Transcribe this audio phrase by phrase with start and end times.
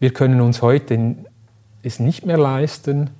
[0.00, 1.14] Wir können uns heute
[1.82, 3.10] es nicht mehr leisten,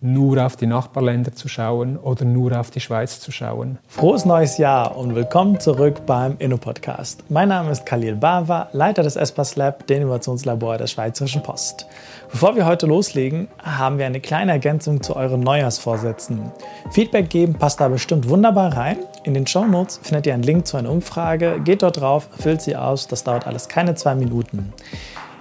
[0.00, 3.78] nur auf die Nachbarländer zu schauen oder nur auf die Schweiz zu schauen.
[3.88, 7.24] Frohes neues Jahr und willkommen zurück beim Inno-Podcast.
[7.28, 11.84] Mein Name ist Khalil Bava, Leiter des Espas Lab, dem Innovationslabor der Schweizerischen Post.
[12.30, 16.50] Bevor wir heute loslegen, haben wir eine kleine Ergänzung zu euren Neujahrsvorsätzen.
[16.92, 18.96] Feedback geben passt da bestimmt wunderbar rein.
[19.24, 21.60] In den Show Notes findet ihr einen Link zu einer Umfrage.
[21.62, 24.72] Geht dort drauf, füllt sie aus, das dauert alles keine zwei Minuten.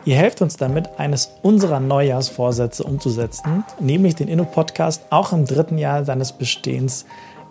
[0.05, 6.03] Ihr helft uns damit, eines unserer Neujahrsvorsätze umzusetzen, nämlich den Inno-Podcast auch im dritten Jahr
[6.03, 7.05] seines Bestehens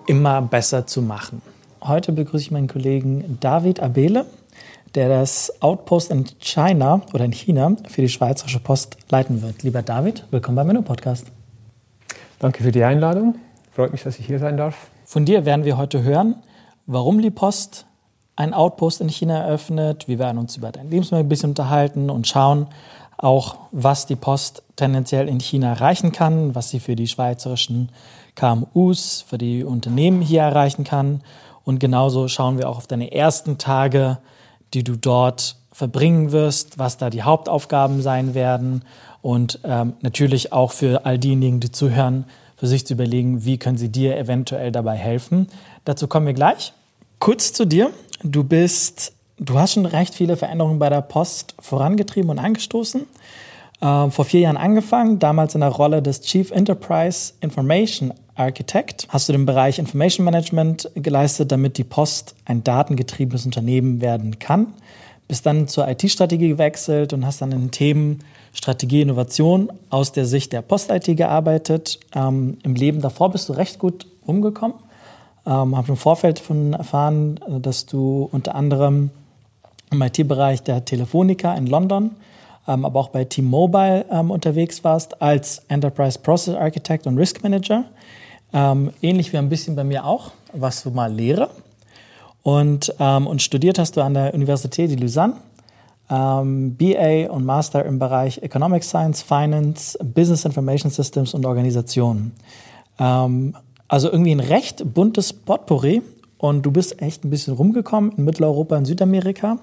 [0.07, 1.41] immer besser zu machen.
[1.83, 4.27] Heute begrüße ich meinen Kollegen David Abele,
[4.95, 9.63] der das Outpost in China oder in China für die Schweizerische Post leiten wird.
[9.63, 11.29] Lieber David, willkommen beim Inno-Podcast.
[12.39, 13.37] Danke für die Einladung.
[13.71, 14.91] Freut mich, dass ich hier sein darf.
[15.07, 16.35] Von dir werden wir heute hören,
[16.85, 17.87] warum die Post
[18.37, 20.09] einen Outpost in China eröffnet.
[20.09, 22.67] Wir werden uns über dein Lebensmittel ein bisschen unterhalten und schauen
[23.19, 27.91] auch, was die Post tendenziell in China erreichen kann, was sie für die schweizerischen
[28.35, 31.23] KMUs, für die Unternehmen hier erreichen kann.
[31.65, 34.19] Und genauso schauen wir auch auf deine ersten Tage,
[34.75, 38.83] die du dort verbringen wirst, was da die Hauptaufgaben sein werden
[39.23, 42.25] und ähm, natürlich auch für all diejenigen, die zuhören,
[42.57, 45.49] für sich zu überlegen, wie können sie dir eventuell dabei helfen.
[45.85, 46.73] Dazu kommen wir gleich.
[47.19, 47.91] Kurz zu dir.
[48.25, 53.03] Du bist, du hast schon recht viele Veränderungen bei der Post vorangetrieben und angestoßen.
[53.81, 59.09] Ähm, vor vier Jahren angefangen, damals in der Rolle des Chief Enterprise Information Architect.
[59.09, 64.69] Hast du den Bereich Information Management geleistet, damit die Post ein datengetriebenes Unternehmen werden kann.
[65.27, 68.21] Bist dann zur IT-Strategie gewechselt und hast dann in Themen
[68.53, 71.99] Strategie, Innovation aus der Sicht der Post-IT gearbeitet.
[72.15, 74.77] Ähm, Im Leben davor bist du recht gut umgekommen.
[75.45, 79.11] Ähm, habe im Vorfeld von erfahren, äh, dass du unter anderem
[79.91, 82.13] im IT-Bereich der Telefonica in London,
[82.69, 87.85] ähm, aber auch bei T-Mobile ähm, unterwegs warst als Enterprise Process Architect und Risk Manager.
[88.53, 91.51] Ähm, ähnlich wie ein bisschen bei mir auch, was du mal Lehre.
[92.43, 95.35] Und, ähm, und studiert hast du an der Universität de Lausanne.
[96.11, 102.33] Ähm, BA und Master im Bereich Economic Science, Finance, Business Information Systems und Organisation.
[102.99, 103.57] Ähm,
[103.93, 106.01] also irgendwie ein recht buntes Potpourri
[106.39, 109.59] und du bist echt ein bisschen rumgekommen in Mitteleuropa und Südamerika.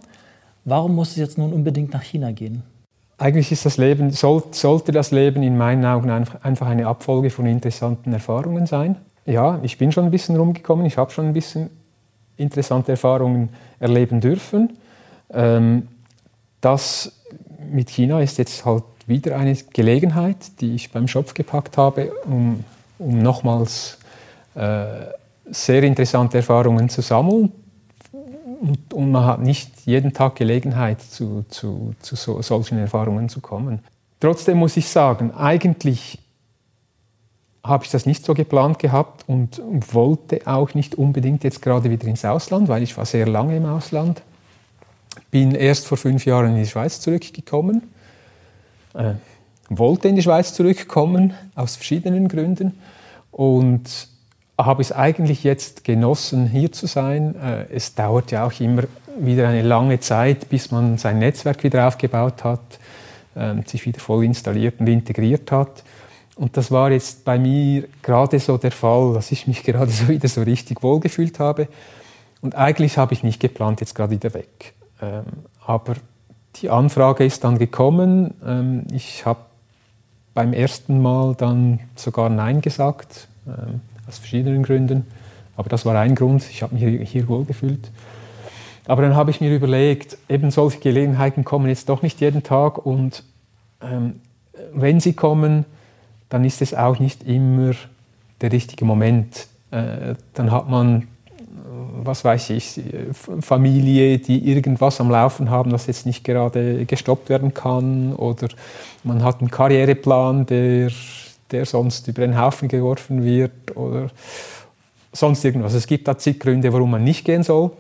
[0.66, 2.62] Warum musst du jetzt nun unbedingt nach China gehen?
[3.18, 7.48] Eigentlich ist das Leben, soll, sollte das Leben in meinen Augen einfach eine Abfolge von
[7.48, 8.98] interessanten Erfahrungen sein.
[9.26, 11.72] Ja, ich bin schon ein bisschen rumgekommen, ich habe schon ein bisschen
[12.38, 14.78] interessante Erfahrungen erleben dürfen.
[15.34, 15.88] Ähm,
[16.62, 17.14] das
[17.74, 22.64] mit China ist jetzt halt wieder eine Gelegenheit, die ich beim Schopf gepackt habe, um,
[23.00, 23.98] um nochmals
[24.56, 27.52] sehr interessante Erfahrungen zu sammeln.
[28.62, 33.40] Und, und, man hat nicht jeden Tag Gelegenheit, zu, zu, zu so, solchen Erfahrungen zu
[33.40, 33.80] kommen.
[34.20, 36.20] Trotzdem muss ich sagen, eigentlich
[37.64, 39.62] habe ich das nicht so geplant gehabt und
[39.94, 43.66] wollte auch nicht unbedingt jetzt gerade wieder ins Ausland, weil ich war sehr lange im
[43.66, 44.22] Ausland.
[45.32, 47.84] Bin erst vor fünf Jahren in die Schweiz zurückgekommen,
[48.94, 49.14] äh,
[49.70, 52.80] wollte in die Schweiz zurückkommen aus verschiedenen Gründen
[53.32, 54.10] und
[54.66, 57.36] habe es eigentlich jetzt genossen, hier zu sein.
[57.36, 58.84] Äh, es dauert ja auch immer
[59.18, 62.80] wieder eine lange Zeit, bis man sein Netzwerk wieder aufgebaut hat,
[63.36, 65.84] ähm, sich wieder voll installiert und integriert hat.
[66.36, 70.08] Und das war jetzt bei mir gerade so der Fall, dass ich mich gerade so
[70.08, 71.68] wieder so richtig wohlgefühlt habe.
[72.42, 74.74] Und eigentlich habe ich nicht geplant, jetzt gerade wieder weg.
[75.02, 75.24] Ähm,
[75.66, 75.96] aber
[76.58, 78.34] die Anfrage ist dann gekommen.
[78.46, 79.40] Ähm, ich habe
[80.34, 83.28] beim ersten Mal dann sogar Nein gesagt
[84.10, 85.06] aus verschiedenen Gründen.
[85.56, 87.92] Aber das war ein Grund, ich habe mich hier, hier wohlgefühlt.
[88.86, 92.86] Aber dann habe ich mir überlegt, eben solche Gelegenheiten kommen jetzt doch nicht jeden Tag
[92.86, 93.24] und
[93.82, 94.16] ähm,
[94.74, 95.66] wenn sie kommen,
[96.30, 97.74] dann ist es auch nicht immer
[98.42, 99.48] der richtige Moment.
[99.72, 101.08] Äh, dann hat man,
[102.02, 102.82] was weiß ich,
[103.42, 108.48] Familie, die irgendwas am Laufen haben, das jetzt nicht gerade gestoppt werden kann oder
[109.04, 110.90] man hat einen Karriereplan, der
[111.52, 114.10] der sonst über den Haufen geworfen wird oder
[115.12, 115.74] sonst irgendwas.
[115.74, 117.72] Es gibt da zig Gründe, warum man nicht gehen soll.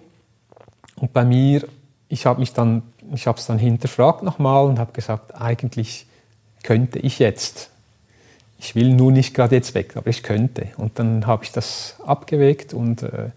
[0.96, 1.66] Und bei mir,
[2.08, 2.84] ich habe mich dann,
[3.14, 6.06] ich habe es dann hinterfragt nochmal und habe gesagt, eigentlich
[6.64, 7.70] könnte ich jetzt.
[8.60, 10.68] Ich will nur nicht gerade jetzt weg, aber ich könnte.
[10.76, 13.30] Und dann habe ich das abgewegt und äh,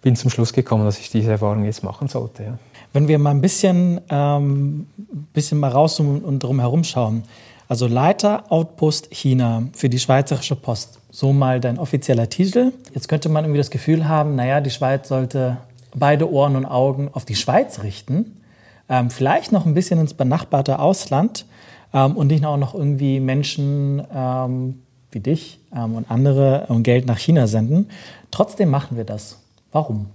[0.00, 2.42] bin zum Schluss gekommen, dass ich diese Erfahrung jetzt machen sollte.
[2.44, 2.58] Ja.
[2.92, 4.86] Wenn wir mal ein bisschen, ähm,
[5.34, 7.24] bisschen mal raus und, und drum herum schauen,
[7.68, 10.98] also Leiter Outpost China für die Schweizerische Post.
[11.10, 12.72] So mal dein offizieller Titel.
[12.94, 15.58] Jetzt könnte man irgendwie das Gefühl haben, naja, die Schweiz sollte
[15.94, 18.40] beide Ohren und Augen auf die Schweiz richten.
[18.88, 21.46] Ähm, vielleicht noch ein bisschen ins benachbarte Ausland.
[21.92, 27.06] ähm, und nicht auch noch irgendwie Menschen ähm, wie dich ähm, und andere und Geld
[27.06, 27.88] nach China senden.
[28.30, 29.40] Trotzdem machen wir das.
[29.72, 30.10] Warum?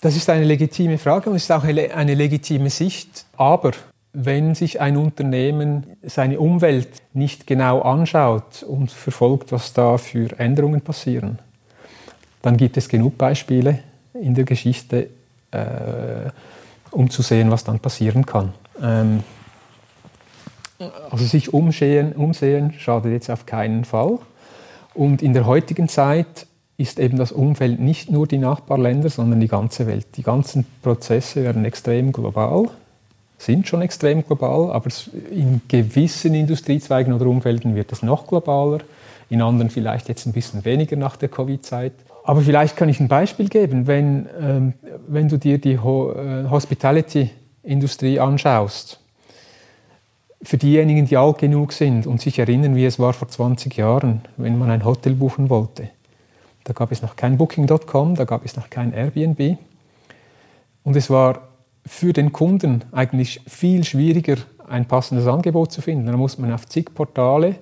[0.00, 3.26] Das ist eine legitime Frage und es ist auch eine legitime Sicht.
[3.36, 3.72] Aber
[4.12, 10.80] wenn sich ein Unternehmen seine Umwelt nicht genau anschaut und verfolgt, was da für Änderungen
[10.80, 11.38] passieren,
[12.42, 13.80] dann gibt es genug Beispiele
[14.14, 15.08] in der Geschichte,
[15.52, 16.30] äh,
[16.90, 18.52] um zu sehen, was dann passieren kann.
[18.82, 19.22] Ähm,
[21.10, 24.18] also sich umsehen, umsehen schadet jetzt auf keinen Fall.
[24.94, 26.46] Und in der heutigen Zeit
[26.78, 30.06] ist eben das Umfeld nicht nur die Nachbarländer, sondern die ganze Welt.
[30.16, 32.70] Die ganzen Prozesse werden extrem global,
[33.40, 34.90] sind schon extrem global, aber
[35.30, 38.80] in gewissen Industriezweigen oder Umfelden wird es noch globaler,
[39.28, 41.92] in anderen vielleicht jetzt ein bisschen weniger nach der Covid-Zeit.
[42.24, 44.74] Aber vielleicht kann ich ein Beispiel geben, wenn, ähm,
[45.08, 49.00] wenn du dir die Ho äh, Hospitality-Industrie anschaust.
[50.42, 54.22] Für diejenigen, die alt genug sind und sich erinnern, wie es war vor 20 Jahren,
[54.36, 55.90] wenn man ein Hotel buchen wollte
[56.64, 59.58] da gab es noch kein Booking.com, da gab es noch kein Airbnb.
[60.84, 61.48] Und es war
[61.86, 64.36] für den Kunden eigentlich viel schwieriger,
[64.68, 66.06] ein passendes Angebot zu finden.
[66.06, 67.56] Da musste man auf zig Portale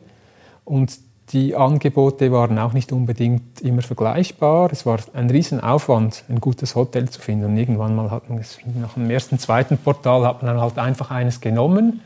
[0.65, 0.99] und
[1.33, 4.71] die Angebote waren auch nicht unbedingt immer vergleichbar.
[4.73, 7.45] Es war ein Riesenaufwand, ein gutes Hotel zu finden.
[7.47, 10.79] Und irgendwann mal hat man es, nach dem ersten, zweiten Portal hat man dann halt
[10.79, 12.01] einfach eines genommen.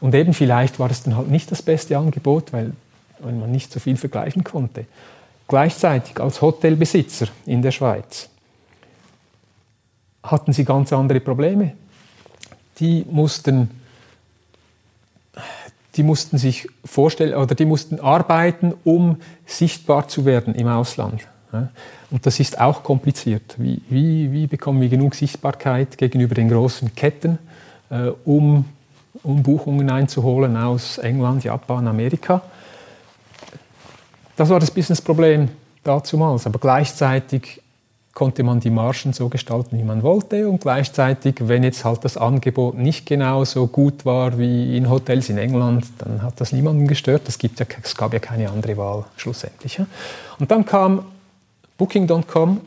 [0.00, 2.72] Und eben vielleicht war es dann halt nicht das beste Angebot, weil,
[3.20, 4.86] weil man nicht so viel vergleichen konnte.
[5.46, 8.30] Gleichzeitig als Hotelbesitzer in der Schweiz
[10.22, 11.72] hatten sie ganz andere Probleme.
[12.78, 13.70] Die mussten,
[15.96, 21.26] die mussten sich vorstellen oder die mussten arbeiten, um sichtbar zu werden im Ausland.
[22.10, 23.56] Und das ist auch kompliziert.
[23.58, 27.38] Wie, wie, wie bekommen wir genug Sichtbarkeit gegenüber den großen Ketten,
[27.90, 28.64] äh, um,
[29.22, 32.42] um Buchungen einzuholen aus England, Japan, Amerika?
[34.36, 35.48] Das war das Businessproblem
[35.82, 36.46] dazumals.
[36.46, 37.60] Aber gleichzeitig
[38.20, 40.46] konnte man die Margen so gestalten, wie man wollte.
[40.46, 45.30] Und gleichzeitig, wenn jetzt halt das Angebot nicht genau so gut war wie in Hotels
[45.30, 47.22] in England, dann hat das niemanden gestört.
[47.28, 49.80] Es, gibt ja, es gab ja keine andere Wahl schlussendlich.
[50.38, 51.06] Und dann kam
[51.78, 52.60] Booking.com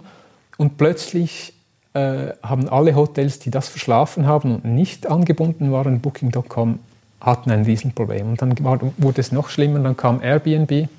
[0.58, 1.54] und plötzlich
[1.94, 6.80] äh, haben alle Hotels, die das verschlafen haben und nicht angebunden waren, Booking.com,
[7.22, 8.30] hatten ein Riesenproblem.
[8.30, 10.90] Und dann war, wurde es noch schlimmer, dann kam Airbnb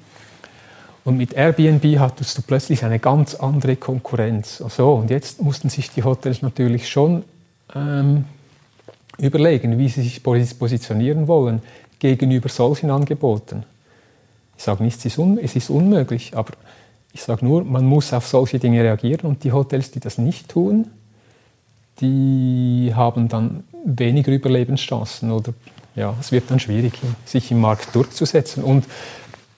[1.04, 4.62] und mit Airbnb hattest du plötzlich eine ganz andere Konkurrenz.
[4.68, 7.24] So, und jetzt mussten sich die Hotels natürlich schon
[7.74, 8.24] ähm,
[9.18, 11.60] überlegen, wie sie sich positionieren wollen
[11.98, 13.64] gegenüber solchen Angeboten.
[14.56, 16.52] Ich sage nicht, es ist unmöglich, aber
[17.12, 20.48] ich sage nur, man muss auf solche Dinge reagieren und die Hotels, die das nicht
[20.48, 20.86] tun,
[22.00, 25.52] die haben dann weniger Überlebenschancen oder
[25.94, 28.64] ja, es wird dann schwierig, sich im Markt durchzusetzen.
[28.64, 28.84] Und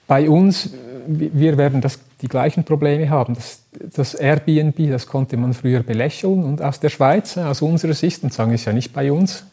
[0.07, 0.69] bei uns
[1.07, 3.35] wir werden das, die gleichen Probleme haben.
[3.35, 3.61] Das,
[3.95, 8.33] das, Airbnb, das konnte man früher belächeln und aus der Schweiz, aus unserer Sicht, und
[8.33, 9.45] sagen, ist ja nicht bei uns,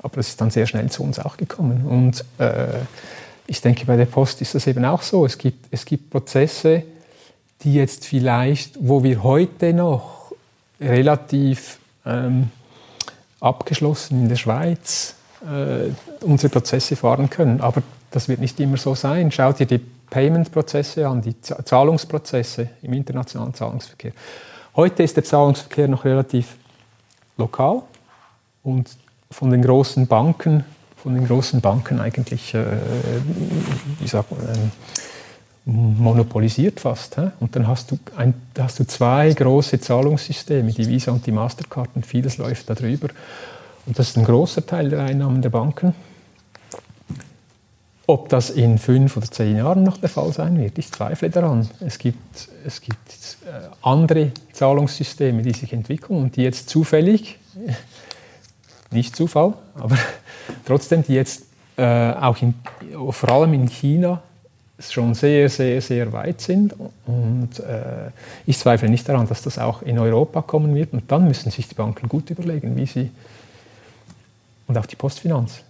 [0.00, 1.84] aber es ist dann sehr schnell zu uns auch gekommen.
[1.86, 2.78] Und äh,
[3.46, 5.24] ich denke, bei der Post ist das eben auch so.
[5.26, 6.84] Es gibt, es gibt Prozesse,
[7.62, 10.32] die jetzt vielleicht, wo wir heute noch
[10.80, 12.50] relativ ähm,
[13.40, 15.90] abgeschlossen in der Schweiz äh,
[16.24, 17.60] unsere Prozesse fahren können.
[17.60, 19.32] Aber das wird nicht immer so sein.
[19.32, 24.12] Schaut dir die Payment-Prozesse an, die Zahlungsprozesse im internationalen Zahlungsverkehr.
[24.76, 26.56] Heute ist der Zahlungsverkehr noch relativ
[27.36, 27.82] lokal
[28.62, 28.90] und
[29.30, 30.64] von den großen Banken,
[30.96, 32.64] von den großen Banken eigentlich, äh,
[34.00, 34.36] wie sagt äh,
[35.64, 37.18] monopolisiert fast.
[37.18, 37.30] Hä?
[37.40, 41.90] Und dann hast du, ein, hast du zwei große Zahlungssysteme, die Visa und die Mastercard,
[41.94, 43.08] und vieles läuft darüber.
[43.84, 45.94] Und das ist ein großer Teil der Einnahmen der Banken.
[48.10, 51.68] Ob das in fünf oder zehn Jahren noch der Fall sein wird, ich zweifle daran.
[51.80, 57.38] Es gibt, es gibt äh, andere Zahlungssysteme, die sich entwickeln und die jetzt zufällig,
[58.90, 59.98] nicht Zufall, aber
[60.66, 61.42] trotzdem, die jetzt
[61.76, 62.54] äh, auch in,
[63.10, 64.22] vor allem in China
[64.80, 66.74] schon sehr, sehr, sehr weit sind.
[67.04, 68.10] Und äh,
[68.46, 70.94] ich zweifle nicht daran, dass das auch in Europa kommen wird.
[70.94, 73.10] Und dann müssen sich die Banken gut überlegen, wie sie,
[74.66, 75.62] und auch die Postfinanz,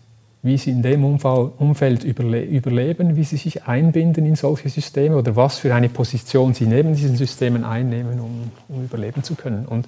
[0.49, 5.37] wie sie in dem Umfeld überle überleben, wie sie sich einbinden in solche Systeme oder
[5.37, 9.67] was für eine Position sie neben diesen Systemen einnehmen, um, um überleben zu können.
[9.67, 9.87] Und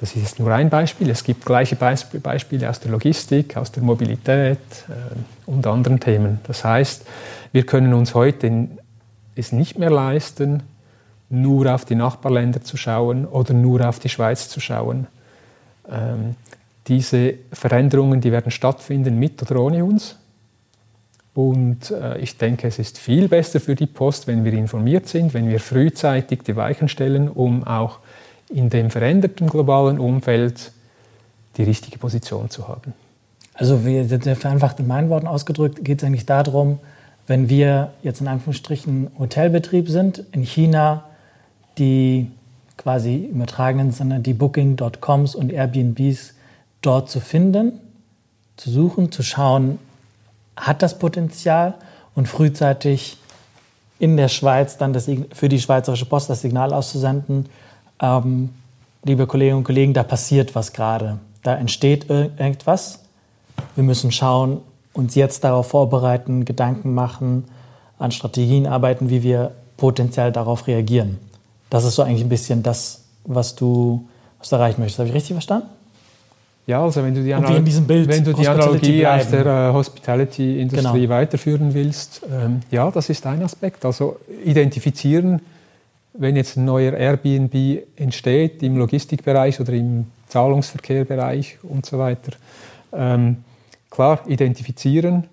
[0.00, 1.10] das ist nur ein Beispiel.
[1.10, 4.58] Es gibt gleiche Beisp Beispiele aus der Logistik, aus der Mobilität
[4.88, 6.40] äh, und anderen Themen.
[6.46, 7.06] Das heißt,
[7.52, 8.68] wir können uns heute
[9.34, 10.62] es nicht mehr leisten,
[11.28, 15.06] nur auf die Nachbarländer zu schauen oder nur auf die Schweiz zu schauen.
[15.90, 16.36] Ähm,
[16.88, 20.16] diese Veränderungen, die werden stattfinden mit oder ohne uns.
[21.34, 25.34] Und äh, ich denke, es ist viel besser für die Post, wenn wir informiert sind,
[25.34, 27.98] wenn wir frühzeitig die Weichen stellen, um auch
[28.48, 30.72] in dem veränderten globalen Umfeld
[31.58, 32.94] die richtige Position zu haben.
[33.54, 36.78] Also sehr vereinfacht in meinen Worten ausgedrückt, geht es eigentlich darum,
[37.26, 41.04] wenn wir jetzt in Anführungsstrichen Hotelbetrieb sind, in China
[41.78, 42.30] die
[42.76, 46.34] quasi übertragenen Sinne die Booking.coms und Airbnbs
[46.86, 47.80] dort zu finden,
[48.56, 49.78] zu suchen, zu schauen,
[50.56, 51.74] hat das Potenzial
[52.14, 53.18] und frühzeitig
[53.98, 57.46] in der Schweiz dann das, für die Schweizerische Post das Signal auszusenden,
[58.00, 58.50] ähm,
[59.04, 63.00] liebe Kolleginnen und Kollegen, da passiert was gerade, da entsteht irgendwas.
[63.74, 64.60] Wir müssen schauen,
[64.92, 67.44] uns jetzt darauf vorbereiten, Gedanken machen,
[67.98, 71.18] an Strategien arbeiten, wie wir potenziell darauf reagieren.
[71.70, 74.06] Das ist so eigentlich ein bisschen das, was du,
[74.38, 74.98] was du erreichen möchtest.
[74.98, 75.68] Habe ich richtig verstanden?
[76.66, 79.20] Ja, also wenn du die, Anal wenn du die Analogie bleiben.
[79.20, 81.14] aus der äh, Hospitality-Industrie genau.
[81.14, 83.84] weiterführen willst, ähm, ja, das ist ein Aspekt.
[83.84, 85.40] Also identifizieren,
[86.14, 92.32] wenn jetzt ein neuer Airbnb entsteht im Logistikbereich oder im Zahlungsverkehrbereich und so weiter.
[92.92, 93.44] Ähm,
[93.88, 95.24] klar, identifizieren,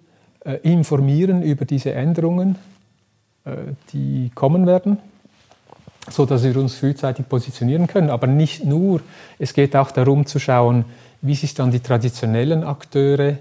[0.46, 2.58] äh, informieren über diese Änderungen,
[3.46, 3.52] äh,
[3.92, 5.00] die kommen werden
[6.10, 8.10] so dass wir uns frühzeitig positionieren können.
[8.10, 9.00] Aber nicht nur,
[9.40, 10.84] es geht auch darum zu schauen,
[11.24, 13.38] wie sich dann die traditionellen Akteure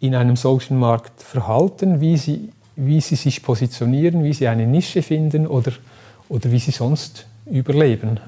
[0.00, 5.00] in einem solchen Markt verhalten, wie sie, wie sie sich positionieren, wie sie eine Nische
[5.02, 5.72] finden oder,
[6.28, 8.18] oder wie sie sonst überleben.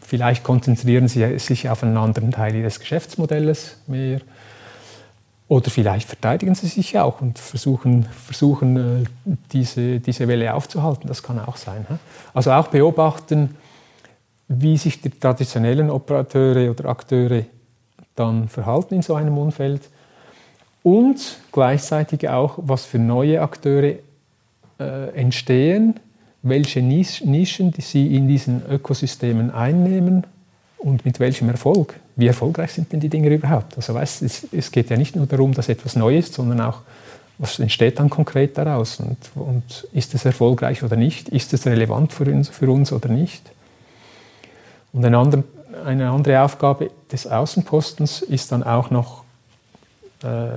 [0.00, 4.20] Vielleicht konzentrieren sie sich auf einen anderen Teil ihres Geschäftsmodells mehr
[5.48, 9.04] oder vielleicht verteidigen sie sich auch und versuchen, versuchen äh,
[9.52, 11.08] diese, diese Welle aufzuhalten.
[11.08, 11.84] Das kann auch sein.
[12.32, 13.54] Also auch beobachten,
[14.48, 17.44] wie sich die traditionellen Operateure oder Akteure
[18.14, 19.82] dann verhalten in so einem Umfeld
[20.82, 23.96] und gleichzeitig auch, was für neue Akteure
[24.78, 26.00] äh, entstehen,
[26.42, 30.26] welche Nischen die sie in diesen Ökosystemen einnehmen
[30.78, 31.94] und mit welchem Erfolg.
[32.16, 33.76] Wie erfolgreich sind denn die Dinge überhaupt?
[33.76, 36.80] Also weißt, es, es geht ja nicht nur darum, dass etwas neu ist, sondern auch,
[37.38, 41.28] was entsteht dann konkret daraus und, und ist es erfolgreich oder nicht?
[41.28, 43.50] Ist es relevant für uns, für uns oder nicht?
[44.92, 49.24] Und eine andere, eine andere Aufgabe des Außenpostens ist dann auch noch
[50.22, 50.48] äh,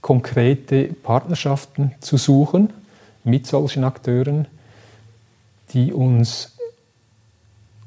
[0.00, 2.72] konkrete Partnerschaften zu suchen
[3.24, 4.46] mit solchen Akteuren,
[5.72, 6.56] die uns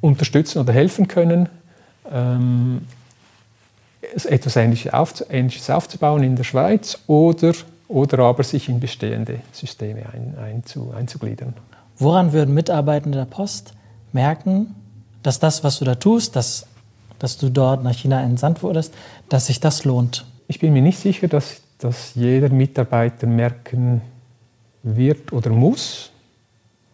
[0.01, 1.50] unterstützen oder helfen können,
[2.12, 2.88] ähm,
[4.25, 7.53] etwas Ähnliches, auf, Ähnliches, aufzubauen in der Schweiz oder,
[7.88, 11.53] oder aber sich in bestehende Systeme ein, einzu, einzugliedern.
[11.98, 13.74] Woran würden Mitarbeitende der Post
[14.12, 14.75] merken,
[15.24, 16.68] dass das, was du da tust, dass,
[17.20, 18.94] dass du dort nach China entsandt wurdest,
[19.30, 20.25] dass sich das lohnt?
[20.48, 24.01] Ich bin mir nicht sicher, dass, dass jeder Mitarbeiter merken
[24.84, 26.12] wird oder muss.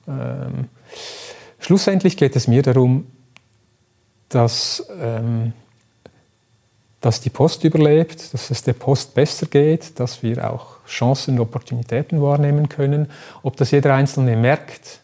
[0.08, 0.70] Ähm,
[1.60, 3.08] schlussendlich geht es mir darum,
[4.30, 5.54] dass, ähm,
[7.02, 11.42] dass die Post überlebt, dass es der Post besser geht, dass wir auch Chancen und
[11.42, 13.10] Opportunitäten wahrnehmen können.
[13.42, 15.02] Ob das jeder Einzelne merkt,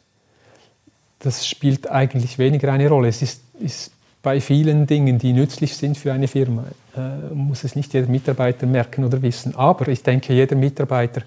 [1.26, 3.10] das spielt eigentlich weniger eine Rolle.
[3.10, 3.92] Es ist, ist
[4.22, 6.66] bei vielen Dingen, die nützlich sind für eine Firma,
[6.96, 9.56] äh, muss es nicht jeder Mitarbeiter merken oder wissen.
[9.56, 11.22] Aber ich denke, jeder Mitarbeiter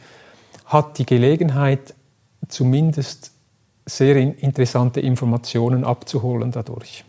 [0.66, 1.94] hat die Gelegenheit,
[2.48, 3.32] zumindest
[3.84, 7.04] sehr interessante Informationen abzuholen dadurch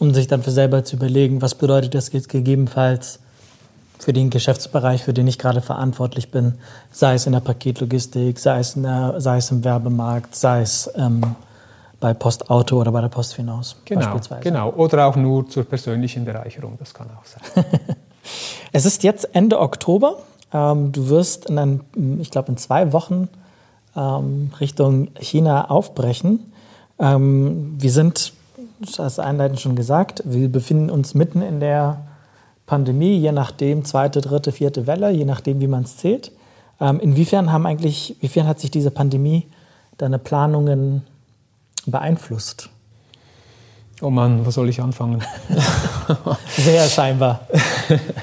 [0.00, 3.20] um sich dann für selber zu überlegen, was bedeutet das jetzt gegebenenfalls
[3.98, 6.54] für den Geschäftsbereich, für den ich gerade verantwortlich bin,
[6.90, 11.22] sei es in der Paketlogistik, sei es, der, sei es im Werbemarkt, sei es ähm,
[12.04, 14.42] bei Postauto oder bei der Postfinance genau, beispielsweise.
[14.42, 17.64] Genau, oder auch nur zur persönlichen Bereicherung, das kann auch sein.
[18.72, 20.18] es ist jetzt Ende Oktober.
[20.52, 21.80] Ähm, du wirst in, ein,
[22.20, 23.30] ich glaube, in zwei Wochen
[23.96, 26.52] ähm, Richtung China aufbrechen.
[26.98, 28.34] Ähm, wir sind
[28.80, 32.02] das hast du einleitend schon gesagt, wir befinden uns mitten in der
[32.66, 36.32] Pandemie, je nachdem zweite, dritte, vierte Welle, je nachdem, wie man es zählt.
[36.80, 39.46] Inwiefern haben eigentlich, inwiefern hat sich diese Pandemie
[39.96, 41.02] deine Planungen
[41.86, 42.70] beeinflusst?
[44.00, 45.22] Oh Mann, wo soll ich anfangen?
[46.48, 47.46] Sehr scheinbar.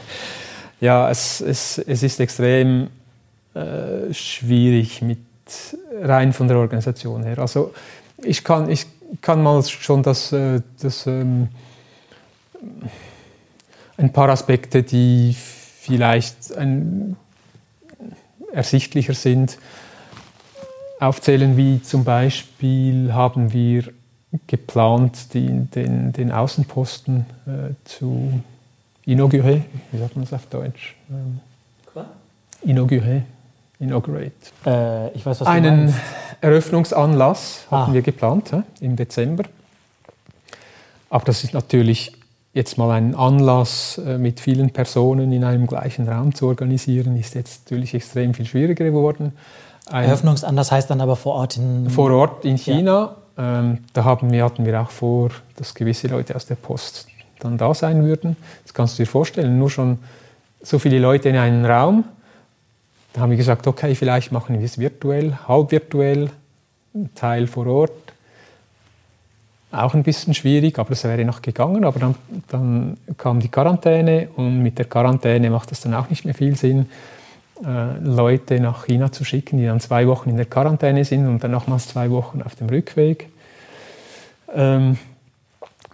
[0.81, 2.89] ja, es, es, es ist extrem
[3.53, 5.19] äh, schwierig mit
[6.01, 7.39] rein von der Organisation her.
[7.39, 7.73] Also
[8.23, 8.85] ich kann, ich
[9.21, 11.49] kann mal schon das, äh, das ähm,
[13.97, 17.15] ein paar Aspekte, die vielleicht ein,
[18.51, 19.57] ersichtlicher sind,
[21.01, 23.85] aufzählen, wie zum Beispiel haben wir
[24.47, 28.39] geplant, die, den, den Außenposten äh, zu
[29.05, 30.95] inauguré, wie sagt man das auf Deutsch?
[31.09, 31.39] Ähm,
[32.65, 33.23] inauguré,
[33.79, 34.31] inaugurate.
[34.65, 35.99] Äh, ich weiß, was Einen du meinst.
[36.41, 37.93] Eröffnungsanlass hatten Ah.
[37.93, 39.43] wir geplant hä, im Dezember.
[41.09, 42.13] Aber das ist natürlich
[42.53, 47.35] jetzt mal ein Anlass äh, mit vielen Personen in einem gleichen Raum zu organisieren, ist
[47.35, 49.33] jetzt natürlich extrem viel schwieriger geworden.
[49.91, 51.89] Eröffnungsanlass heißt dann aber vor Ort in.
[51.89, 56.35] vor Ort in China, ähm, da haben wir, hatten wir auch vor, dass gewisse Leute
[56.35, 57.07] aus der Post
[57.39, 58.37] dann da sein würden.
[58.63, 59.99] Das kannst du dir vorstellen, nur schon
[60.61, 62.03] so viele Leute in einem Raum.
[63.13, 66.29] Da haben wir gesagt, okay, vielleicht machen wir es virtuell, halb virtuell,
[66.93, 67.91] ein Teil vor Ort.
[69.71, 71.85] Auch ein bisschen schwierig, aber es wäre noch gegangen.
[71.85, 72.15] Aber dann,
[72.49, 76.55] dann kam die Quarantäne und mit der Quarantäne macht es dann auch nicht mehr viel
[76.55, 76.89] Sinn,
[77.63, 81.51] Leute nach China zu schicken, die dann zwei Wochen in der Quarantäne sind und dann
[81.51, 83.29] nochmals zwei Wochen auf dem Rückweg.
[84.53, 84.97] Ähm,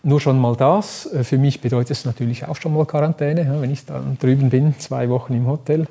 [0.03, 1.05] nur schon mal das.
[1.11, 4.49] Äh, Für mich bedeutet es natürlich auch schon mal Quarantäne, ja, wenn ich dann drüben
[4.49, 5.87] bin, zwei Wochen im Hotel.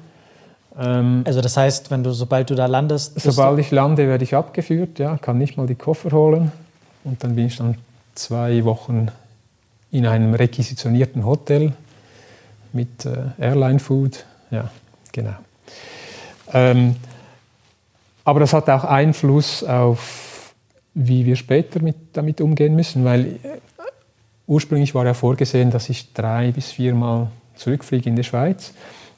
[0.79, 4.35] Ähm, Also das heißt, wenn du, sobald du da landest, Sobald ich lande, werde ich
[4.35, 6.53] abgeführt, ja, kann nicht mal die Koffer holen.
[7.05, 7.77] Und dann bin ich dann
[8.15, 9.09] zwei Wochen
[9.91, 11.73] in einem requisitionierten Hotel
[12.73, 14.25] mit äh, Airline Food.
[14.51, 14.71] Ja,
[15.13, 15.35] genau.
[16.53, 16.97] Ähm,
[18.25, 20.53] aber das hat auch Einfluss auf,
[20.95, 23.59] wie wir später mit, damit umgehen müssen, weil äh,
[24.47, 28.73] ursprünglich war ja vorgesehen, dass ich drei bis viermal zurückfliege in die Schweiz.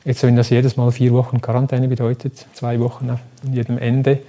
[0.04, 3.20] Jetzt, wenn das jedes Mal vier Wochen Quarantäne bedeutet, zwei Wochen an
[3.52, 4.20] jedem Ende,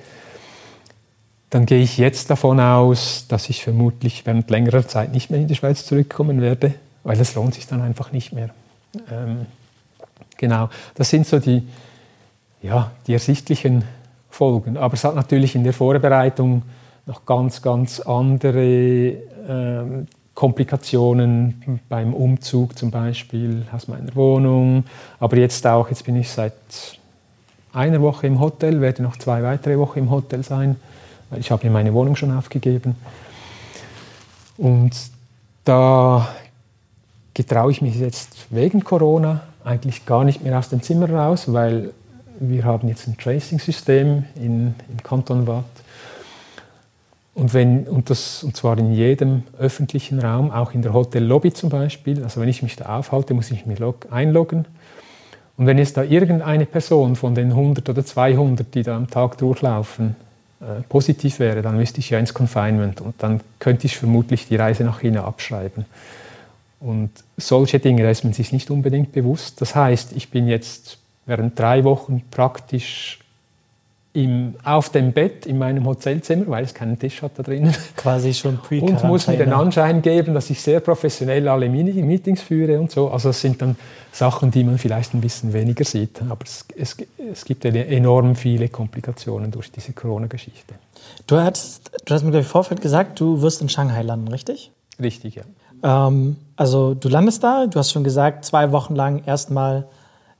[1.49, 5.47] dann gehe ich jetzt davon aus, dass ich vermutlich während längerer Zeit nicht mehr in
[5.47, 8.49] die Schweiz zurückkommen werde, weil das lohnt sich dann einfach nicht mehr.
[9.11, 9.45] Ähm,
[10.37, 11.67] genau, das sind so die,
[12.61, 13.83] ja, die ersichtlichen
[14.29, 14.77] Folgen.
[14.77, 16.63] Aber es hat natürlich in der Vorbereitung
[17.05, 19.13] noch ganz, ganz andere
[19.47, 24.85] ähm, Komplikationen beim Umzug zum Beispiel aus meiner Wohnung.
[25.19, 26.53] Aber jetzt auch, jetzt bin ich seit
[27.73, 30.75] einer Woche im Hotel, werde noch zwei weitere Wochen im Hotel sein,
[31.29, 32.95] weil ich habe mir meine Wohnung schon aufgegeben.
[34.57, 34.91] Und
[35.65, 36.29] da
[37.34, 41.91] getraue ich mich jetzt wegen Corona eigentlich gar nicht mehr aus dem Zimmer raus, weil
[42.39, 45.65] wir haben jetzt ein Tracing-System in, im Kanton Waadt.
[47.36, 51.69] Und, wenn, und, das, und zwar in jedem öffentlichen Raum, auch in der Hotellobby zum
[51.69, 52.23] Beispiel.
[52.23, 54.65] Also wenn ich mich da aufhalte, muss ich mich log, einloggen.
[55.56, 59.38] Und wenn jetzt da irgendeine Person von den 100 oder 200, die da am Tag
[59.38, 60.15] durchlaufen,
[60.62, 64.58] äh, positiv wäre, dann müsste ich ja ins Confinement und dann könnte ich vermutlich die
[64.58, 65.86] Reise nach China abschreiben.
[66.82, 69.62] Und solche Dinge, da ist man sich nicht unbedingt bewusst.
[69.62, 70.97] Das heißt, ich bin jetzt
[71.29, 73.19] während drei Wochen praktisch
[74.11, 77.75] im, auf dem Bett in meinem Hotelzimmer, weil es keinen Tisch hat da drinnen.
[77.95, 82.41] quasi schon pre Und muss mir den Anschein geben, dass ich sehr professionell alle Meetings
[82.41, 83.09] führe und so.
[83.09, 83.77] Also das sind dann
[84.11, 86.21] Sachen, die man vielleicht ein bisschen weniger sieht.
[86.27, 86.97] Aber es, es,
[87.31, 90.73] es gibt enorm viele Komplikationen durch diese Corona-Geschichte.
[91.27, 91.41] Du, du
[92.13, 94.71] hast mir im Vorfeld gesagt, du wirst in Shanghai landen, richtig?
[94.99, 95.43] Richtig, ja.
[95.83, 99.85] Ähm, also du landest da, du hast schon gesagt, zwei Wochen lang erstmal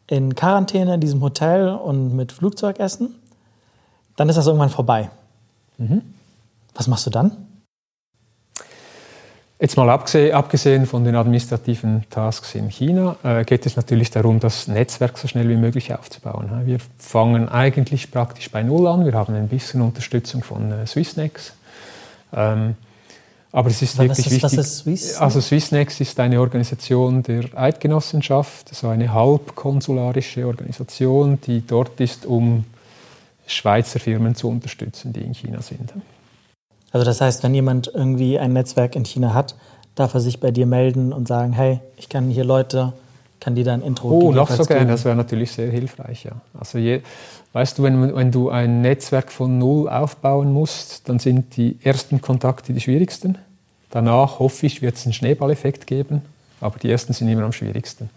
[0.10, 3.16] in Quarantäne in diesem Hotel und mit Flugzeugessen.
[4.16, 5.10] Dann ist das irgendwann vorbei.
[6.74, 7.32] Was machst du dann?
[9.62, 14.40] Jetzt mal abgesehen, abgesehen von den administrativen Tasks in China, äh, geht es natürlich darum,
[14.40, 16.50] das Netzwerk so schnell wie möglich aufzubauen.
[16.66, 19.04] Wir fangen eigentlich praktisch bei Null an.
[19.04, 21.54] Wir haben ein bisschen Unterstützung von äh, Swissnex.
[22.34, 22.78] Ähm,
[23.52, 24.60] aber es ist Was wirklich ist- was wichtig.
[24.66, 25.18] ist Swissnex?
[25.22, 32.66] Also Swissnex ist eine Organisation der Eidgenossenschaft, so eine halbkonsularische Organisation, die dort ist, um
[33.48, 35.92] Schweizer Firmen zu unterstützen, die in China sind.
[36.92, 39.56] Also das heißt, wenn jemand irgendwie ein Netzwerk in China hat,
[39.96, 42.94] darf er sich bei dir melden und sagen, hey, ich kann hier Leute,
[43.40, 46.26] kann die dann Intro Oh, noch so gerne, das wäre natürlich sehr hilfreich.
[46.26, 46.34] Ja.
[46.60, 47.02] Also je,
[47.54, 52.22] weißt du, wenn, wenn du ein Netzwerk von Null aufbauen musst, dann sind die ersten
[52.22, 53.38] Kontakte die schwierigsten.
[53.90, 56.22] Danach hoffe ich, wird es einen Schneeballeffekt geben,
[56.62, 58.10] aber die ersten sind immer am schwierigsten.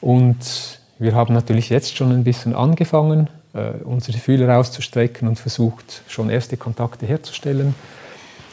[0.00, 6.02] Und wir haben natürlich jetzt schon ein bisschen angefangen, äh, unsere Fühler auszustrecken und versucht,
[6.08, 7.74] schon erste Kontakte herzustellen.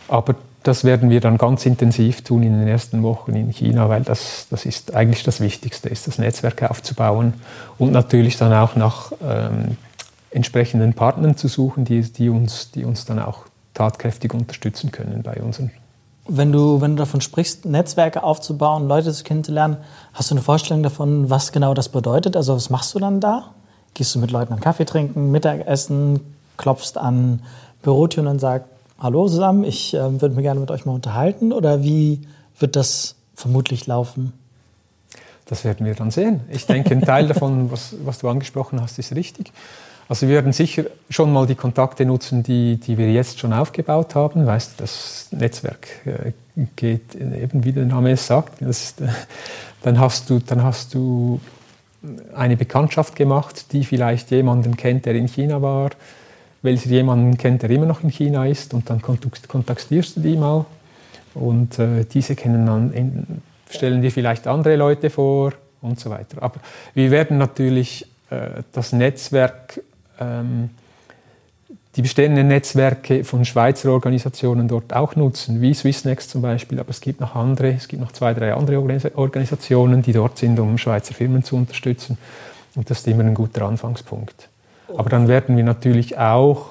[0.07, 0.35] Aber
[0.65, 4.47] das werden wir dann ganz intensiv tun in den ersten Wochen in China, weil das,
[4.49, 7.35] das ist eigentlich das Wichtigste, ist das Netzwerk aufzubauen
[7.77, 9.77] und natürlich dann auch nach ähm,
[10.31, 15.35] entsprechenden Partnern zu suchen, die, die, uns, die uns dann auch tatkräftig unterstützen können bei
[15.35, 15.69] unseren.
[16.27, 19.77] Wenn du, wenn du davon sprichst, Netzwerke aufzubauen, Leute kennenzulernen,
[20.13, 22.35] hast du eine Vorstellung davon, was genau das bedeutet?
[22.35, 23.51] Also was machst du dann da?
[23.93, 26.21] Gehst du mit Leuten einen Kaffee trinken, Mittagessen,
[26.57, 27.43] klopfst an
[27.83, 31.51] Bürotüren und sagst, hallo zusammen, ich äh, würde mir gerne mit euch mal unterhalten?
[31.51, 32.21] Oder wie
[32.59, 34.33] wird das vermutlich laufen?
[35.45, 36.41] Das werden wir dann sehen.
[36.49, 39.51] Ich denke, ein Teil davon, was, was du angesprochen hast, ist richtig.
[40.07, 44.13] Also wir werden sicher schon mal die Kontakte nutzen, die, die wir jetzt schon aufgebaut
[44.13, 44.45] haben.
[44.45, 46.31] Weißt, das Netzwerk äh,
[46.75, 48.61] geht eben, wie der Name es sagt.
[48.61, 49.07] Ist, äh,
[49.81, 51.39] dann, hast du, dann hast du
[52.35, 55.89] eine Bekanntschaft gemacht, die vielleicht jemanden kennt, der in China war,
[56.65, 60.65] welcher jemanden kennt, der immer noch in China ist, und dann kontaktierst du die mal.
[61.33, 66.41] Und äh, diese dann, in, stellen dir vielleicht andere Leute vor und so weiter.
[66.41, 66.59] Aber
[66.93, 69.81] wir werden natürlich äh, das Netzwerk,
[70.19, 70.69] ähm,
[71.95, 76.99] die bestehenden Netzwerke von Schweizer Organisationen dort auch nutzen, wie Swissnext zum Beispiel, aber es
[76.99, 78.79] gibt noch andere, es gibt noch zwei, drei andere
[79.15, 82.17] Organisationen, die dort sind, um Schweizer Firmen zu unterstützen.
[82.75, 84.49] Und das ist immer ein guter Anfangspunkt.
[84.95, 86.67] Aber dann werden wir natürlich auch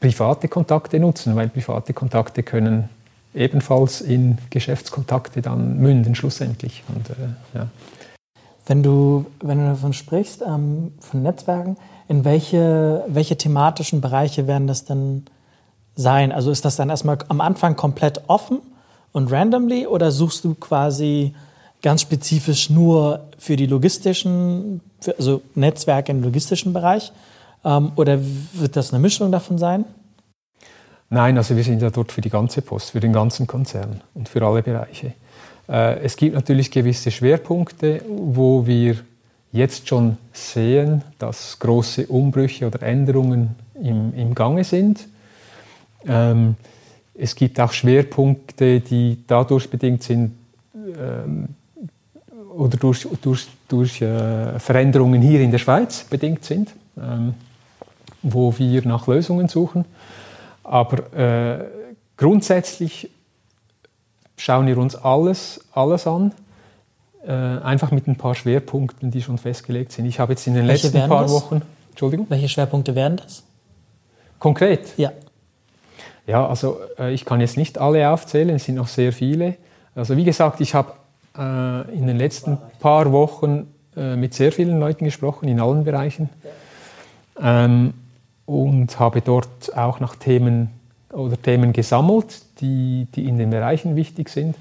[0.00, 2.88] private Kontakte nutzen, weil private Kontakte können
[3.34, 6.82] ebenfalls in Geschäftskontakte dann münden schlussendlich.
[6.88, 7.66] Und, äh, ja.
[8.66, 11.76] Wenn du, wenn du davon sprichst, ähm, von Netzwerken,
[12.08, 15.24] in welche, welche thematischen Bereiche werden das denn
[15.96, 16.32] sein?
[16.32, 18.58] Also ist das dann erstmal am Anfang komplett offen
[19.12, 21.34] und randomly oder suchst du quasi
[21.82, 27.12] ganz spezifisch nur für die logistischen, für, also Netzwerke im logistischen Bereich?
[27.64, 28.18] Ähm, oder
[28.54, 29.84] wird das eine Mischung davon sein?
[31.10, 34.28] Nein, also wir sind ja dort für die ganze Post, für den ganzen Konzern und
[34.28, 35.12] für alle Bereiche.
[35.68, 38.96] Äh, es gibt natürlich gewisse Schwerpunkte, wo wir
[39.52, 45.06] jetzt schon sehen, dass große Umbrüche oder Änderungen im, im Gange sind.
[46.06, 46.56] Ähm,
[47.14, 50.32] es gibt auch Schwerpunkte, die dadurch bedingt sind
[50.74, 51.48] ähm,
[52.52, 57.34] oder durch, durch, durch äh, Veränderungen hier in der Schweiz bedingt sind, ähm,
[58.22, 59.84] wo wir nach Lösungen suchen.
[60.62, 61.64] Aber äh,
[62.16, 63.10] grundsätzlich
[64.36, 66.32] schauen wir uns alles, alles an,
[67.26, 70.06] äh, einfach mit ein paar Schwerpunkten, die schon festgelegt sind.
[70.06, 71.32] Ich habe jetzt in den Welche letzten paar das?
[71.32, 71.62] Wochen.
[71.90, 72.26] Entschuldigung?
[72.28, 73.44] Welche Schwerpunkte wären das?
[74.38, 74.96] Konkret?
[74.96, 75.12] Ja.
[76.26, 79.56] Ja, also äh, ich kann jetzt nicht alle aufzählen, es sind noch sehr viele.
[79.94, 80.92] Also wie gesagt, ich habe
[81.36, 86.28] äh, in den letzten paar Wochen äh, mit sehr vielen Leuten gesprochen, in allen Bereichen.
[87.40, 87.94] Ähm,
[88.46, 90.70] und habe dort auch nach Themen
[91.12, 94.56] oder Themen gesammelt, die, die in den Bereichen wichtig sind.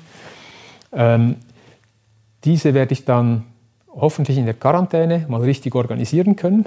[0.93, 1.37] Ähm,
[2.43, 3.45] diese werde ich dann
[3.89, 6.65] hoffentlich in der Quarantäne mal richtig organisieren können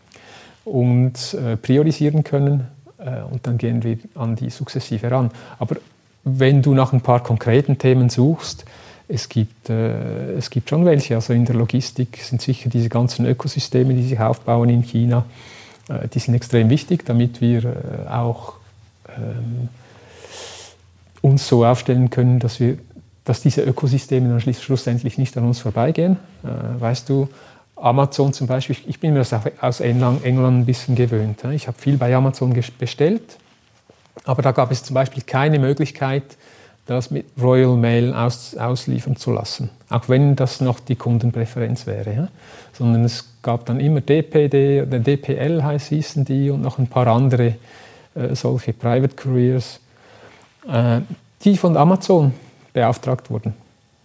[0.64, 5.30] und äh, priorisieren können äh, und dann gehen wir an die sukzessive ran.
[5.58, 5.76] Aber
[6.24, 8.64] wenn du nach ein paar konkreten Themen suchst,
[9.12, 11.14] es gibt, äh, es gibt schon welche.
[11.14, 15.24] Also in der Logistik sind sicher diese ganzen Ökosysteme, die sich aufbauen in China,
[15.88, 18.54] äh, die sind extrem wichtig, damit wir äh, auch
[19.08, 19.68] ähm,
[21.20, 22.78] uns so aufstellen können, dass, wir,
[23.24, 26.16] dass diese Ökosysteme dann schlussendlich nicht an uns vorbeigehen.
[26.42, 27.28] Äh, weißt du,
[27.76, 31.40] Amazon zum Beispiel, ich bin mir das auch aus England, England ein bisschen gewöhnt.
[31.52, 33.36] Ich habe viel bei Amazon bestellt,
[34.24, 36.22] aber da gab es zum Beispiel keine Möglichkeit,
[36.86, 42.14] das mit Royal Mail aus, ausliefern zu lassen, auch wenn das noch die Kundenpräferenz wäre.
[42.14, 42.28] Ja?
[42.72, 47.54] Sondern es gab dann immer DPD oder DPL hießen die und noch ein paar andere
[48.14, 49.80] äh, solche Private Couriers,
[50.68, 51.00] äh,
[51.44, 52.34] die von Amazon
[52.72, 53.54] beauftragt wurden.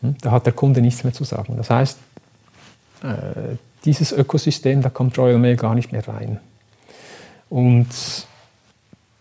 [0.02, 0.16] Hm?
[0.22, 1.56] Da hat der Kunde nichts mehr zu sagen.
[1.58, 1.98] Das heißt,
[3.04, 6.40] äh, dieses Ökosystem, da kommt Royal Mail gar nicht mehr rein.
[7.50, 7.88] Und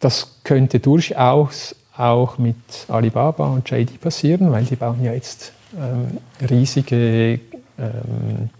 [0.00, 2.56] das könnte durchaus auch mit
[2.88, 7.40] Alibaba und JD passieren, weil die bauen ja jetzt ähm, riesige
[7.78, 8.50] ähm,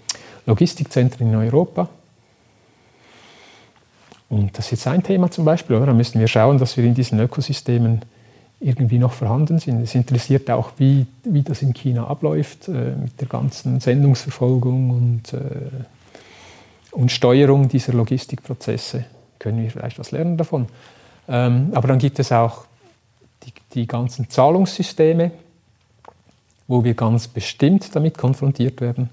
[0.46, 1.88] Logistikzentren in Europa.
[4.28, 5.86] Und das ist jetzt ein Thema zum Beispiel, oder?
[5.86, 8.02] Da müssen wir schauen, dass wir in diesen Ökosystemen
[8.58, 9.82] irgendwie noch vorhanden sind.
[9.82, 15.32] Es interessiert auch, wie, wie das in China abläuft, äh, mit der ganzen Sendungsverfolgung und,
[15.34, 15.40] äh,
[16.90, 19.04] und Steuerung dieser Logistikprozesse.
[19.38, 20.66] Können wir vielleicht was lernen davon.
[21.28, 22.64] Ähm, aber dann gibt es auch
[23.46, 25.30] die, die ganzen Zahlungssysteme,
[26.68, 29.10] wo wir ganz bestimmt damit konfrontiert werden.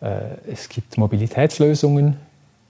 [0.00, 2.16] Äh, es gibt Mobilitätslösungen,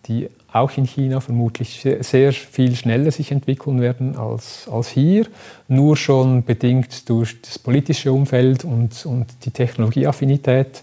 [0.06, 5.26] die auch in China vermutlich sehr viel schneller sich entwickeln werden als, als hier,
[5.66, 10.82] nur schon bedingt durch das politische Umfeld und, und die Technologieaffinität.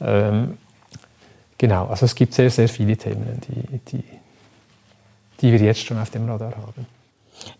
[0.00, 0.56] Ähm,
[1.58, 4.04] genau, also es gibt sehr, sehr viele Themen, die, die,
[5.40, 6.86] die wir jetzt schon auf dem Radar haben.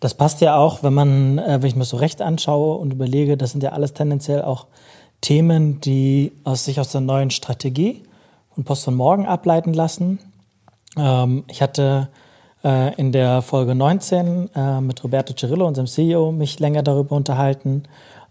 [0.01, 3.37] Das passt ja auch, wenn man, äh, wenn ich mir so recht anschaue und überlege,
[3.37, 4.67] das sind ja alles tendenziell auch
[5.21, 8.03] Themen, die aus sich aus der neuen Strategie
[8.57, 10.19] und Post von morgen ableiten lassen.
[10.97, 12.09] Ähm, ich hatte
[12.63, 17.85] äh, in der Folge 19 äh, mit Roberto Cirillo, unserem CEO, mich länger darüber unterhalten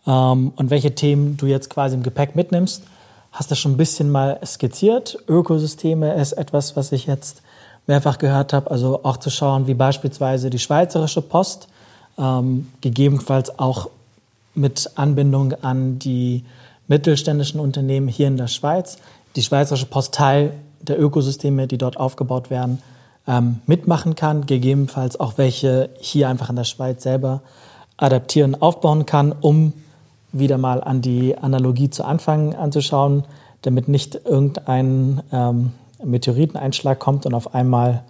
[0.07, 2.83] ähm, und welche Themen du jetzt quasi im Gepäck mitnimmst.
[3.31, 5.17] hast du schon ein bisschen mal skizziert.
[5.27, 7.41] Ökosysteme ist etwas, was ich jetzt
[7.87, 8.71] mehrfach gehört habe.
[8.71, 11.67] Also auch zu schauen, wie beispielsweise die Schweizerische Post,
[12.17, 13.89] ähm, gegebenenfalls auch
[14.55, 16.43] mit Anbindung an die
[16.87, 18.97] mittelständischen Unternehmen hier in der Schweiz,
[19.35, 22.81] die Schweizerische Post Teil der Ökosysteme, die dort aufgebaut werden,
[23.27, 27.41] ähm, mitmachen kann, gegebenenfalls auch welche hier einfach in der Schweiz selber
[27.97, 29.73] adaptieren, aufbauen kann, um
[30.31, 33.23] wieder mal an die Analogie zu Anfang anzuschauen,
[33.61, 35.71] damit nicht irgendein ähm,
[36.05, 38.03] Meteoriteneinschlag kommt und auf einmal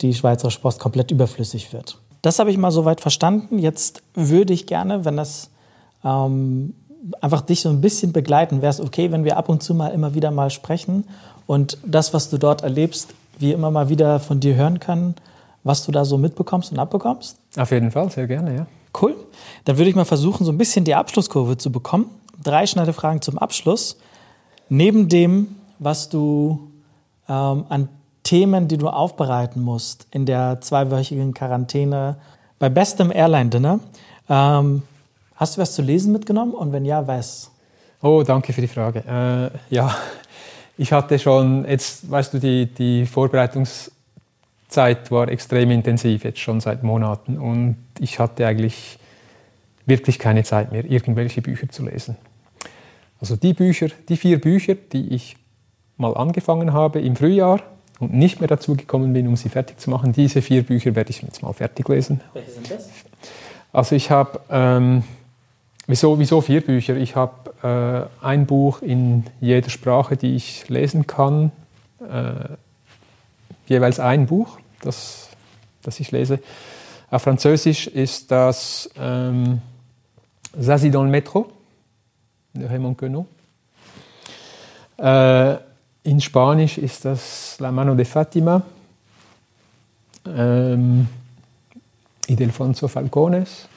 [0.00, 1.98] die Schweizerische Post komplett überflüssig wird.
[2.22, 3.58] Das habe ich mal soweit verstanden.
[3.58, 5.50] Jetzt würde ich gerne, wenn das
[6.04, 6.74] ähm,
[7.20, 9.88] einfach dich so ein bisschen begleiten, wäre es okay, wenn wir ab und zu mal
[9.88, 11.04] immer wieder mal sprechen
[11.46, 15.14] und das, was du dort erlebst, wir immer mal wieder von dir hören können,
[15.64, 17.38] was du da so mitbekommst und abbekommst?
[17.56, 18.66] Auf jeden Fall, sehr gerne, ja.
[19.00, 19.16] Cool.
[19.64, 22.10] Dann würde ich mal versuchen, so ein bisschen die Abschlusskurve zu bekommen.
[22.42, 23.96] Drei schnelle Fragen zum Abschluss.
[24.68, 26.71] Neben dem, was du
[27.32, 27.88] ähm, an
[28.22, 32.16] Themen, die du aufbereiten musst in der zweiwöchigen Quarantäne
[32.58, 33.80] bei bestem Airline-Dinner,
[34.28, 34.82] ähm,
[35.34, 37.50] hast du was zu lesen mitgenommen und wenn ja, was?
[38.02, 39.00] Oh, danke für die Frage.
[39.00, 39.96] Äh, ja,
[40.76, 46.82] ich hatte schon, jetzt weißt du, die, die Vorbereitungszeit war extrem intensiv, jetzt schon seit
[46.82, 47.38] Monaten.
[47.38, 48.98] Und ich hatte eigentlich
[49.86, 52.16] wirklich keine Zeit mehr, irgendwelche Bücher zu lesen.
[53.20, 55.36] Also die Bücher, die vier Bücher, die ich
[56.02, 57.60] mal angefangen habe im Frühjahr
[57.98, 61.10] und nicht mehr dazu gekommen bin, um sie fertig zu machen, diese vier Bücher werde
[61.10, 62.20] ich jetzt mal fertig lesen.
[62.34, 62.90] Welche sind das?
[63.72, 65.02] Also ich habe ähm,
[65.88, 66.96] Wieso, wieso vier Bücher?
[66.96, 71.50] Ich habe äh, ein Buch in jeder Sprache, die ich lesen kann.
[72.00, 72.56] Äh,
[73.66, 75.28] jeweils ein Buch, das,
[75.82, 76.38] das ich lese.
[77.10, 79.60] Auf Französisch ist das ähm,
[80.58, 81.50] Zazie dans le métro,
[82.54, 83.26] de Raymond Queneau.
[84.98, 85.56] Äh,
[86.04, 88.62] in Spanisch ist das La mano de Fatima,
[90.26, 91.06] ähm,
[92.26, 93.68] Idelfonso Falcones.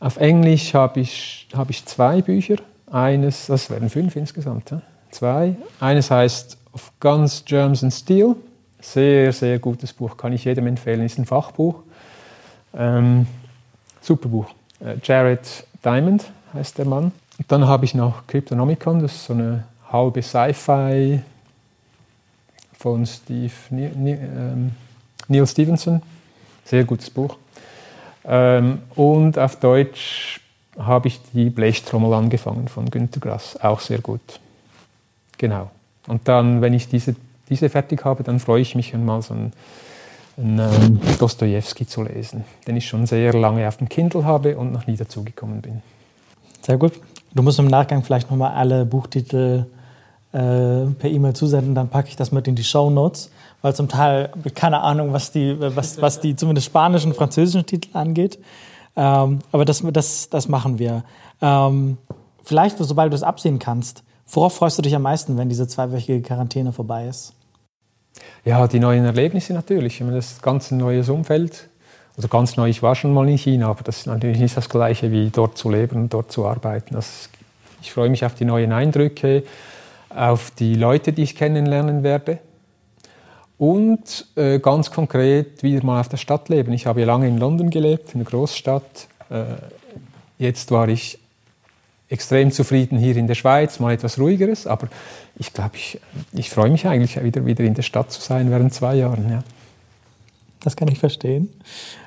[0.00, 2.56] Auf Englisch habe ich, hab ich zwei Bücher.
[2.90, 4.82] Eines, das werden fünf insgesamt, ja?
[5.10, 5.56] zwei.
[5.80, 8.36] Eines heißt Of Guns, Germs and Steel.
[8.80, 11.00] Sehr, sehr gutes Buch, kann ich jedem empfehlen.
[11.02, 11.76] Ist ein Fachbuch.
[12.76, 13.26] Ähm,
[14.02, 14.46] super Buch.
[14.80, 17.12] Äh, Jared Diamond heißt der Mann.
[17.38, 21.20] Und dann habe ich noch Cryptonomicon, das ist so eine halbe Sci-Fi
[22.76, 24.72] von Steve, Neil, ähm,
[25.28, 26.02] Neil Stevenson.
[26.64, 27.36] Sehr gutes Buch.
[28.24, 30.40] Ähm, und auf Deutsch
[30.78, 34.40] habe ich die Blechtrommel angefangen von Günter Grass, auch sehr gut.
[35.38, 35.70] Genau.
[36.08, 37.14] Und dann, wenn ich diese,
[37.48, 39.52] diese fertig habe, dann freue ich mich einmal so einen
[40.36, 44.86] ähm, Dostoevsky zu lesen, den ich schon sehr lange auf dem Kindle habe und noch
[44.88, 45.82] nie dazugekommen bin.
[46.62, 46.94] Sehr gut.
[47.32, 49.66] Du musst im Nachgang vielleicht nochmal alle Buchtitel
[50.34, 53.30] äh, per E-Mail zusenden, dann packe ich das mit in die Show Notes
[53.64, 58.38] weil zum Teil keine Ahnung, was die, was, was die zumindest spanischen, französischen Titel angeht.
[58.94, 61.02] Ähm, aber das, das, das machen wir.
[61.40, 61.96] Ähm,
[62.42, 66.20] vielleicht, sobald du es absehen kannst, worauf freust du dich am meisten, wenn diese zweiwöchige
[66.20, 67.32] Quarantäne vorbei ist?
[68.44, 69.94] Ja, die neuen Erlebnisse natürlich.
[69.94, 71.70] Ich meine, das ganz neues Umfeld.
[72.18, 74.68] Also ganz neu, ich war schon mal in China, aber das ist natürlich nicht das
[74.68, 76.96] Gleiche wie dort zu leben und dort zu arbeiten.
[76.96, 77.30] Das,
[77.80, 79.42] ich freue mich auf die neuen Eindrücke,
[80.14, 82.38] auf die Leute, die ich kennenlernen werde.
[83.58, 86.72] Und äh, ganz konkret wieder mal auf der Stadt leben.
[86.72, 89.08] Ich habe ja lange in London gelebt, in einer Großstadt.
[89.30, 89.44] Äh,
[90.38, 91.18] jetzt war ich
[92.08, 94.66] extrem zufrieden hier in der Schweiz, mal etwas ruhigeres.
[94.66, 94.88] Aber
[95.36, 96.00] ich glaube, ich,
[96.32, 99.30] ich freue mich eigentlich wieder, wieder in der Stadt zu sein während zwei Jahren.
[99.30, 99.42] Ja.
[100.60, 101.52] Das kann ich verstehen.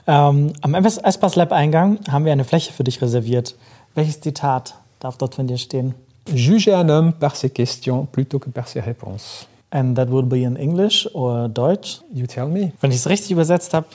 [0.06, 3.56] Ähm, am Espace Lab Eingang haben wir eine Fläche für dich reserviert.
[3.96, 5.94] Welches Zitat darf dort von dir stehen?
[6.34, 9.48] Juge un homme par ses questions plutôt que par ses réponses.
[9.72, 12.00] And that would be in English or Deutsch.
[12.14, 12.72] You tell me.
[12.82, 13.88] Wenn ich es richtig übersetzt habe,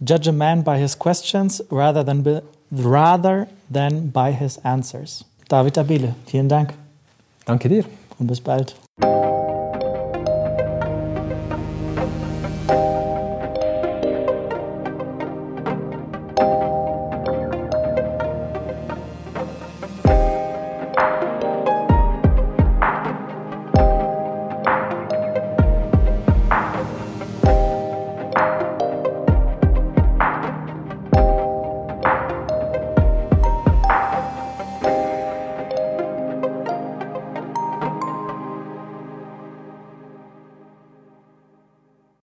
[0.00, 5.24] judge a man by his questions rather than, be, rather than by his answers.
[5.48, 6.74] David Abele, vielen Dank.
[7.46, 7.84] Danke dir.
[8.18, 8.74] Und bis bald.